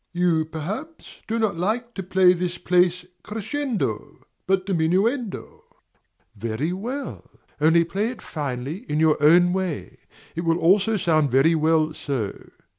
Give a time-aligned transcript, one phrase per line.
[0.13, 5.61] You, perhaps, do not like to play this place crescendo, but diminuendo.
[6.35, 7.29] Very well;
[7.61, 9.99] only play it finely in your own way;
[10.35, 12.49] it will also sound very well so.